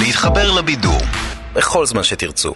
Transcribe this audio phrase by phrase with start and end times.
[0.00, 1.00] להתחבר לבידור
[1.54, 2.52] בכל זמן שתרצו.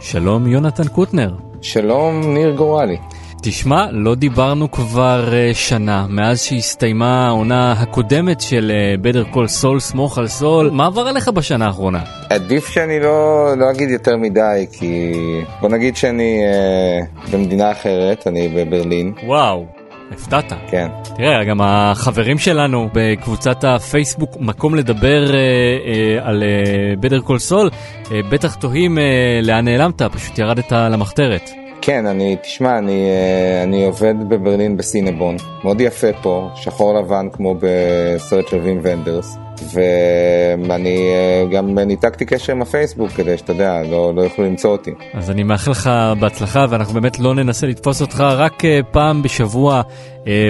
[0.00, 1.34] שלום יונתן קוטנר.
[1.62, 2.96] שלום ניר גורלי.
[3.42, 9.78] תשמע, לא דיברנו כבר uh, שנה מאז שהסתיימה העונה הקודמת של uh, Better Call Saul,
[9.78, 10.70] סמוך על סול.
[10.70, 12.00] מה עבר עליך בשנה האחרונה?
[12.30, 15.12] עדיף שאני לא, לא אגיד יותר מדי, כי
[15.60, 19.12] בוא נגיד שאני uh, במדינה אחרת, אני בברלין.
[19.26, 19.83] וואו.
[20.14, 20.52] הפתעת.
[20.70, 20.88] כן.
[21.16, 27.74] תראה, גם החברים שלנו בקבוצת הפייסבוק מקום לדבר אה, אה, על אה, Better Call Saul,
[28.12, 29.04] אה, בטח תוהים אה,
[29.42, 31.63] לאן נעלמת, פשוט ירדת למחתרת.
[31.86, 37.54] כן, אני, תשמע, אני, אה, אני עובד בברלין בסינבון, מאוד יפה פה, שחור לבן כמו
[37.60, 39.38] בסרט של וים ונדרס,
[39.72, 44.90] ואני אה, גם ניתקתי קשר עם הפייסבוק כדי שאתה יודע, לא, לא יוכלו למצוא אותי.
[45.14, 49.82] אז אני מאחל לך בהצלחה, ואנחנו באמת לא ננסה לתפוס אותך רק אה, פעם בשבוע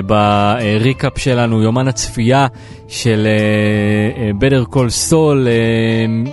[0.07, 2.47] בריקאפ שלנו, יומן הצפייה
[2.89, 3.27] של
[4.41, 5.49] Better Call Saul,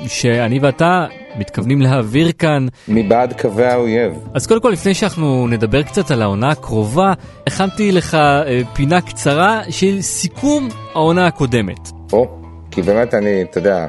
[0.07, 2.67] שאני ואתה מתכוונים להעביר כאן.
[2.87, 4.13] מבעד קווי האויב.
[4.33, 7.13] אז קודם כל, לפני שאנחנו נדבר קצת על העונה הקרובה,
[7.47, 11.91] הכנתי לך אה, פינה קצרה של סיכום העונה הקודמת.
[12.13, 12.27] או,
[12.71, 13.87] כי באמת אני, אתה יודע,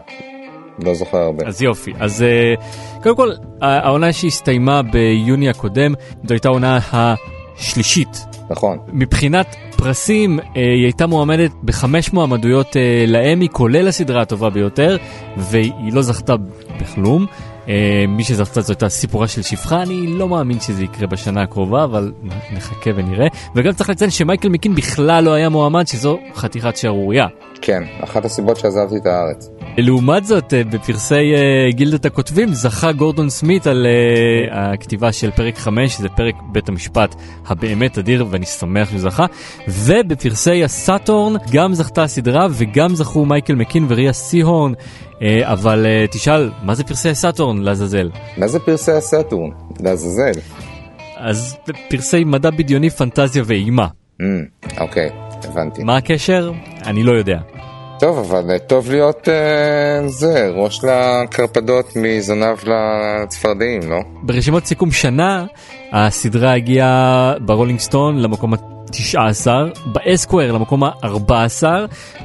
[0.79, 1.47] לא זוכר הרבה.
[1.47, 1.93] אז יופי.
[2.01, 2.55] אז אה,
[3.03, 8.25] קודם כל, העונה שהסתיימה ביוני הקודם, זו הייתה העונה השלישית.
[8.51, 8.79] נכון.
[8.93, 14.97] מבחינת פרסים, אה, היא הייתה מועמדת בחמש מועמדויות אה, לאמי, כולל הסדרה הטובה ביותר,
[15.37, 16.35] והיא לא זכתה
[16.81, 17.27] בכלום.
[17.69, 21.85] אה, מי שזכתה זו הייתה סיפורה של שפחה, אני לא מאמין שזה יקרה בשנה הקרובה,
[21.85, 22.13] אבל
[22.53, 23.27] נחכה ונראה.
[23.55, 27.27] וגם צריך לציין שמייקל מקין בכלל לא היה מועמד, שזו חתיכת שערורייה.
[27.63, 29.51] כן, אחת הסיבות שעזבתי את הארץ.
[29.79, 35.93] לעומת זאת, בפרסי uh, גילדת הכותבים זכה גורדון סמית על uh, הכתיבה של פרק 5,
[35.93, 37.15] שזה פרק בית המשפט
[37.47, 39.27] הבאמת אדיר, ואני שמח שהוא זכה.
[39.69, 44.73] ובפרסי הסאטורן גם זכתה הסדרה וגם זכו מייקל מקין וריה סי-הורן.
[45.43, 48.11] אבל תשאל, מה זה פרסי הסאטורן לעזאזל?
[48.37, 50.41] מה זה פרסי הסאטורן לעזאזל?
[51.17, 51.57] אז
[51.89, 53.87] פרסי מדע בדיוני, פנטזיה ואימה.
[54.21, 54.25] Mm,
[54.81, 55.11] אוקיי,
[55.45, 55.85] הבנתי.
[55.85, 56.53] מה הקשר?
[56.87, 57.39] אני לא יודע.
[58.03, 64.01] טוב, אבל טוב להיות אה, זה, ראש לקרפדות מזנב לצפרדעים, לא?
[64.23, 65.45] ברשימות סיכום שנה,
[65.93, 69.47] הסדרה הגיעה ברולינג סטון למקום ה-19,
[69.87, 71.63] באסקוויר למקום ה-14,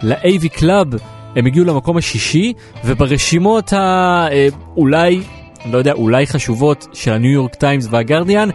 [0.02, 0.88] ל-AV קלאב
[1.36, 2.54] הם הגיעו למקום השישי,
[2.86, 5.22] וברשימות האולי,
[5.66, 8.50] אני לא יודע, אולי חשובות של הניו יורק טיימס והגרדיאן,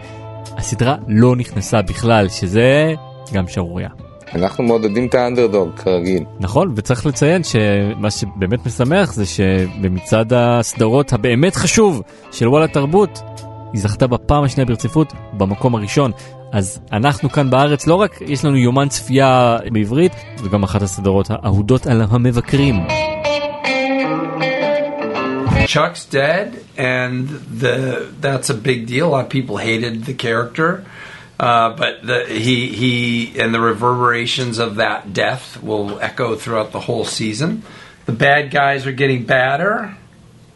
[0.57, 2.93] הסדרה לא נכנסה בכלל, שזה
[3.33, 4.02] גם שערורייה.
[4.35, 6.23] אנחנו מעודדים את האנדרדוג כרגיל.
[6.39, 12.01] נכון, וצריך לציין שמה שבאמת משמח זה שבמצעד הסדרות הבאמת חשוב
[12.31, 13.19] של וואלה תרבות,
[13.73, 16.11] היא זכתה בפעם השנייה ברציפות במקום הראשון.
[16.51, 21.27] אז אנחנו כאן בארץ לא רק יש לנו יומן צפייה בעברית, זו גם אחת הסדרות
[21.29, 22.75] האהודות על המבקרים.
[25.65, 27.29] Chuck's dead, and
[27.61, 27.75] the
[28.21, 29.07] that's a big deal.
[29.07, 30.83] A lot of people hated the character.
[31.39, 36.79] Uh, but the, he he and the reverberations of that death will echo throughout the
[36.79, 37.63] whole season.
[38.05, 39.97] The bad guys are getting badder,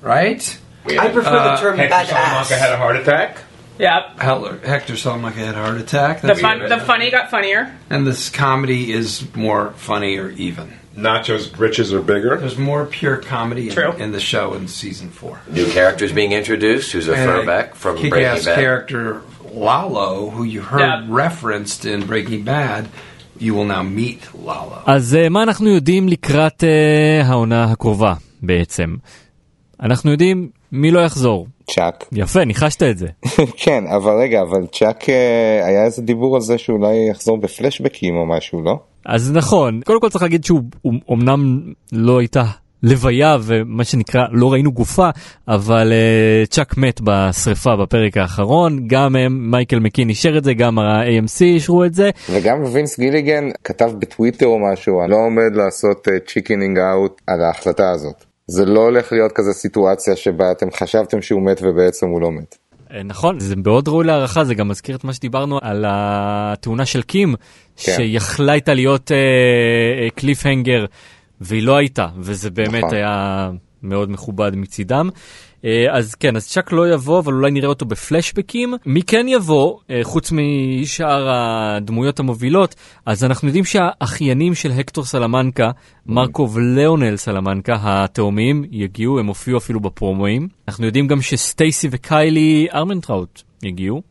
[0.01, 0.59] right?
[0.85, 2.07] I prefer the term Hector badass.
[2.07, 3.37] Salamanca had a heart attack.
[3.79, 4.19] Yep.
[4.19, 6.21] Hector, Hector Salamanca had a heart attack.
[6.21, 7.75] The fun, the funny got funnier.
[7.89, 10.73] and this comedy is more funny or even.
[10.95, 12.37] Nacho's riches are bigger.
[12.37, 15.39] There's more pure comedy in, in the show in season four.
[15.47, 16.91] New characters being introduced.
[16.91, 18.55] Who's a And throwback from Breaking kick-ass Bad?
[18.55, 19.21] character
[19.65, 21.23] Lalo, who you heard Yeah.
[21.25, 22.83] referenced in Breaking Bad,
[23.39, 24.83] you will now meet Lalo.
[24.85, 28.95] אז uh, מה אנחנו יודעים לקראת uh, העונה הקרובה בעצם?
[29.83, 31.47] אנחנו יודעים מי לא יחזור.
[31.71, 32.05] צ'אק.
[32.11, 33.07] יפה, ניחשת את זה.
[33.63, 38.25] כן, אבל רגע, אבל צ'אק, אה, היה איזה דיבור על זה שאולי יחזור בפלשבקים או
[38.25, 38.79] משהו, לא?
[39.05, 42.43] אז נכון, קודם כל צריך להגיד שהוא הוא, אמנם לא הייתה
[42.83, 45.09] לוויה ומה שנקרא לא ראינו גופה,
[45.47, 50.79] אבל uh, צ'אק מת בשריפה בפרק האחרון, גם uh, מייקל מקין אישר את זה, גם
[50.79, 52.09] ה-AMC אישרו את זה.
[52.29, 57.91] וגם וינס גיליגן כתב בטוויטר או משהו, אני לא עומד לעשות chickening out על ההחלטה
[57.91, 58.25] הזאת.
[58.47, 62.55] זה לא הולך להיות כזה סיטואציה שבה אתם חשבתם שהוא מת ובעצם הוא לא מת.
[62.93, 67.01] אה, נכון, זה מאוד ראוי להערכה, זה גם מזכיר את מה שדיברנו על התאונה של
[67.01, 67.35] קים,
[67.77, 67.91] כן.
[67.95, 70.85] שיכלה הייתה להיות אה, אה, קליפהנגר,
[71.41, 72.95] והיא לא הייתה, וזה באמת נכון.
[72.95, 73.49] היה
[73.83, 75.09] מאוד מכובד מצידם.
[75.65, 78.73] אה, אז כן, אז צ'אק לא יבוא, אבל אולי נראה אותו בפלשבקים.
[78.85, 82.75] מי כן יבוא, אה, חוץ משאר הדמויות המובילות,
[83.05, 85.71] אז אנחנו יודעים שהאחיינים של הקטור סלמנקה,
[86.05, 90.47] מרקו וליאונל סלמנקה, התאומים, יגיעו, הם הופיעו אפילו בפרומואים.
[90.67, 94.01] אנחנו יודעים גם שסטייסי וקיילי ארמנטראוט יגיעו,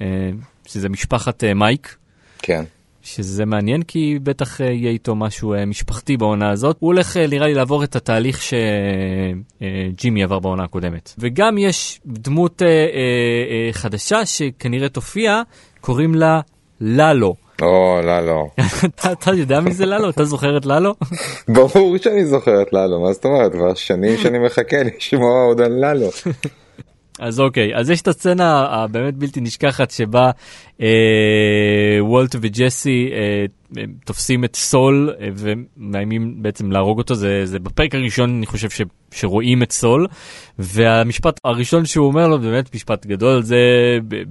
[0.00, 0.30] אה,
[0.66, 1.96] שזה משפחת מייק.
[2.38, 2.64] כן.
[3.02, 6.76] שזה מעניין כי בטח אה, יהיה איתו משהו אה, משפחתי בעונה הזאת.
[6.80, 11.14] הוא הולך אה, נראה לי לעבור את התהליך שג'ימי עבר בעונה הקודמת.
[11.18, 12.62] וגם יש דמות
[13.72, 15.42] חדשה שכנראה תופיע,
[15.80, 16.40] קוראים לה
[16.80, 17.34] ללו.
[17.62, 18.00] או.
[18.86, 20.10] אתה, אתה יודע מי זה ללו?
[20.10, 20.94] אתה זוכר את ללו?
[21.48, 23.52] ברור שאני זוכר את ללו, מה זאת אומרת?
[23.52, 26.08] כבר שנים שאני מחכה לשמוע עוד על ללו.
[27.20, 30.30] אז אוקיי, אז יש את הסצנה הבאמת בלתי נשכחת שבה
[30.80, 30.86] אה,
[32.00, 33.44] וולט וג'סי אה,
[34.04, 38.82] תופסים את סול אה, ומאיימים בעצם להרוג אותו, זה, זה בפרק הראשון אני חושב ש,
[39.10, 40.06] שרואים את סול,
[40.58, 43.58] והמשפט הראשון שהוא אומר לו, באמת משפט גדול, זה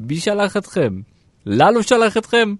[0.07, 1.01] מי שלח אתכם?
[1.45, 2.53] ללו שלח אתכם?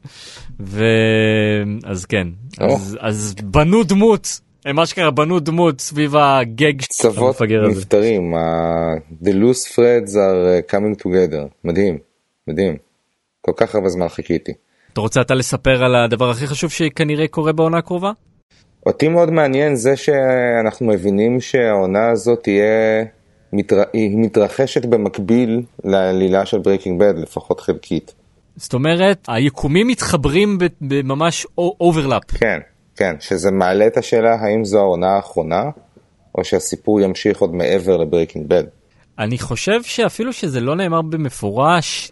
[0.60, 2.28] ואז כן,
[2.60, 4.40] אז, אז בנו דמות.
[4.66, 7.80] הם אשכרה בנו דמות סביב הגג של המפגר הזה.
[7.80, 8.34] נפטרים,
[9.24, 11.98] The loose threads are uh, coming together, מדהים,
[12.48, 12.76] מדהים.
[13.42, 14.52] כל כך הרבה זמן חיכיתי.
[14.94, 18.12] אתה רוצה אתה לספר על הדבר הכי חשוב שכנראה קורה בעונה הקרובה?
[18.86, 23.06] אותי מאוד מעניין זה שאנחנו מבינים שהעונה הזאת תהיה,
[23.54, 23.76] מתר...
[23.94, 28.14] היא מתרחשת במקביל לעלילה של ברייקינג בד, לפחות חלקית.
[28.56, 32.24] זאת אומרת, היקומים מתחברים בממש overlap.
[32.32, 32.60] כן,
[33.00, 35.64] כן, שזה מעלה את השאלה האם זו העונה האחרונה,
[36.36, 38.64] או שהסיפור ימשיך עוד מעבר לברייקינג בד.
[39.20, 42.12] אני חושב שאפילו שזה לא נאמר במפורש,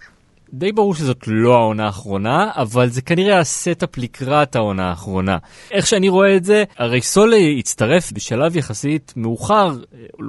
[0.53, 5.37] די ברור שזאת לא העונה האחרונה, אבל זה כנראה ה setup לקראת העונה האחרונה.
[5.71, 9.77] איך שאני רואה את זה, הרי סול הצטרף בשלב יחסית מאוחר,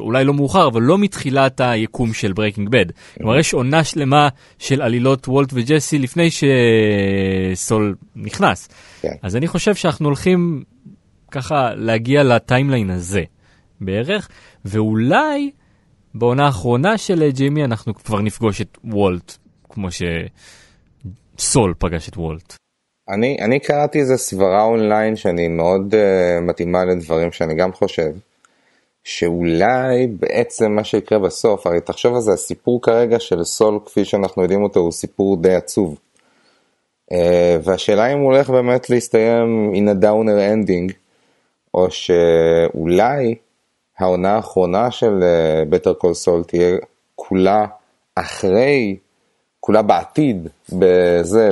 [0.00, 2.86] אולי לא מאוחר, אבל לא מתחילת היקום של ברייקינג בד.
[3.18, 4.28] כלומר, יש עונה שלמה
[4.58, 6.28] של עלילות וולט וג'סי לפני
[7.54, 8.68] שסול נכנס.
[9.02, 9.12] כן.
[9.22, 10.62] אז אני חושב שאנחנו הולכים
[11.30, 13.22] ככה להגיע ל timeline הזה
[13.80, 14.28] בערך,
[14.64, 15.50] ואולי
[16.14, 19.38] בעונה האחרונה של ג'ימי אנחנו כבר נפגוש את וולט,
[19.68, 22.54] כמו שסול פגש את וולט.
[23.08, 28.10] אני, אני קראתי איזה סברה אונליין שאני מאוד uh, מתאימה לדברים שאני גם חושב,
[29.04, 34.42] שאולי בעצם מה שיקרה בסוף, הרי תחשוב על זה, הסיפור כרגע של סול כפי שאנחנו
[34.42, 35.98] יודעים אותו הוא סיפור די עצוב.
[37.12, 37.16] Uh,
[37.64, 40.92] והשאלה אם הוא הולך באמת להסתיים in a downer ending,
[41.74, 43.34] או שאולי
[43.98, 46.76] העונה האחרונה של uh, Better Call Saul תהיה
[47.14, 47.66] כולה
[48.14, 48.96] אחרי,
[49.68, 51.48] כולה בעתיד, בזה,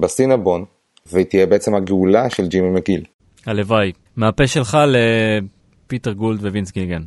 [0.00, 0.64] בסינבון,
[1.12, 3.04] והיא תהיה בעצם הגאולה של ג'ימי מגיל.
[3.46, 3.92] הלוואי.
[4.16, 7.02] מהפה שלך לפיטר גולד ווינס גיליגן.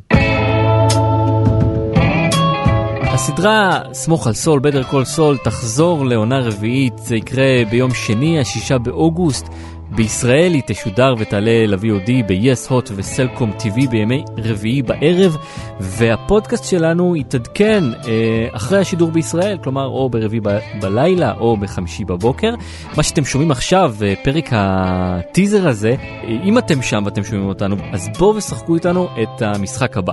[3.02, 8.78] הסדרה סמוך על סול, בדר קול סול, תחזור לעונה רביעית, זה יקרה ביום שני, השישה
[8.78, 9.46] באוגוסט.
[9.90, 15.36] בישראל היא תשודר ותעלה ל-VOD ב-yes hot וסלקום TV בימי רביעי בערב,
[15.80, 22.54] והפודקאסט שלנו יתעדכן אה, אחרי השידור בישראל, כלומר או ברביעי ב- בלילה או בחמישי בבוקר.
[22.96, 27.76] מה שאתם שומעים עכשיו, אה, פרק הטיזר הזה, אה, אם אתם שם ואתם שומעים אותנו,
[27.92, 30.12] אז בואו ושחקו איתנו את המשחק הבא.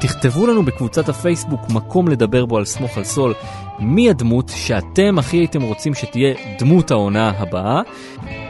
[0.00, 3.34] תכתבו לנו בקבוצת הפייסבוק מקום לדבר בו על סמוך על סול,
[3.78, 7.80] מי הדמות שאתם הכי הייתם רוצים שתהיה דמות העונה הבאה.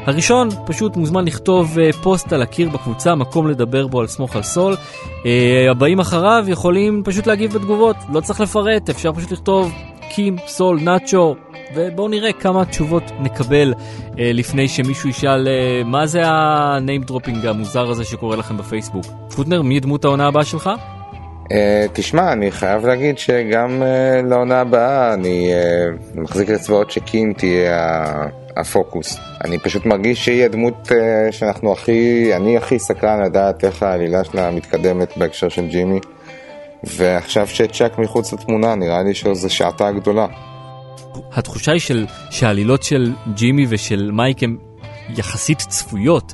[0.07, 4.43] הראשון פשוט מוזמן לכתוב uh, פוסט על הקיר בקבוצה, מקום לדבר בו על סמוך על
[4.43, 4.75] סול.
[4.75, 5.27] Uh,
[5.71, 9.73] הבאים אחריו יכולים פשוט להגיב בתגובות, לא צריך לפרט, אפשר פשוט לכתוב
[10.15, 11.35] קים, סול, נאצ'ו,
[11.75, 17.91] ובואו נראה כמה תשובות נקבל uh, לפני שמישהו ישאל uh, מה זה ה-name dropping המוזר
[17.91, 19.07] הזה שקורה לכם בפייסבוק.
[19.37, 20.71] קוטנר, מי דמות העונה הבאה שלך?
[21.47, 21.49] Uh,
[21.93, 28.05] תשמע, אני חייב להגיד שגם uh, לעונה הבאה אני uh, מחזיק אצבעות שקים תהיה
[28.57, 29.19] הפוקוס.
[29.45, 30.93] אני פשוט מרגיש שהיא הדמות uh,
[31.33, 36.01] שאנחנו הכי, אני הכי סקרן לדעת איך העלילה שלה מתקדמת בהקשר של ג'ימי.
[36.85, 40.27] ועכשיו שצ'אק מחוץ לתמונה, נראה לי שזו שעתה הגדולה.
[41.33, 44.57] התחושה היא של, שהעלילות של ג'ימי ושל מייק הן
[45.09, 46.33] יחסית צפויות,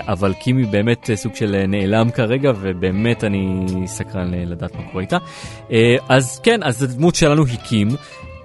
[0.00, 5.18] אבל קימי באמת סוג של נעלם כרגע, ובאמת אני סקרן לדעת מה קורה איתה.
[5.72, 7.88] אה, אז כן, אז הדמות שלנו היא קים.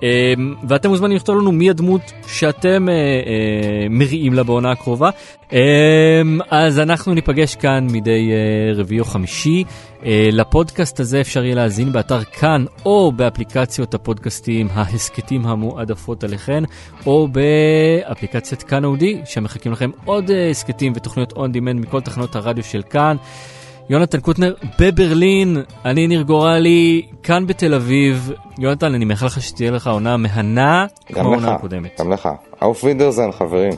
[0.03, 0.33] אה,
[0.67, 5.09] ואתם מוזמנים לכתוב לנו מי הדמות שאתם אה, אה, מריעים לה בעונה הקרובה.
[5.53, 9.63] אה, אז אנחנו ניפגש כאן מדי אה, רביעי או חמישי.
[10.31, 16.63] לפודקאסט הזה אפשר יהיה להאזין באתר כאן או באפליקציות הפודקאסטים ההסכתים המועדפות עליכן
[17.05, 22.81] או באפליקציית כאן אודי שמחכים לכם עוד הסכתים ותוכניות on demand מכל תחנות הרדיו של
[22.89, 23.17] כאן.
[23.91, 28.31] יונתן קוטנר בברלין, אני ניר גורלי, כאן בתל אביב.
[28.59, 31.99] יונתן, אני מאחל לך שתהיה לך עונה מהנה כמו העונה הקודמת.
[31.99, 32.29] גם לך.
[32.61, 33.73] auf Wiedersehen חברים.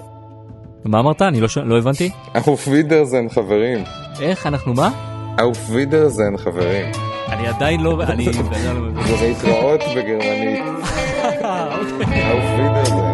[0.86, 1.22] מה אמרת?
[1.22, 1.58] אני לא, ש...
[1.58, 2.10] לא הבנתי.
[2.48, 3.84] auf Wiedersehen חברים.
[4.22, 4.90] איך אנחנו מה?
[5.42, 6.92] auf Wiedersehen חברים.
[7.30, 8.04] אני עדיין לא...
[8.04, 8.34] אני...
[9.08, 10.64] זה להתראות בגרמנית.
[11.44, 12.32] אה, אוקיי.
[12.32, 13.13] אוף וידרזן.